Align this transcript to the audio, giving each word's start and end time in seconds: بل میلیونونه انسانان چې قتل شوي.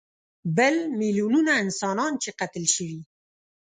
بل 0.57 0.75
میلیونونه 0.99 1.51
انسانان 1.63 2.13
چې 2.23 2.29
قتل 2.39 2.63
شوي. 2.75 2.99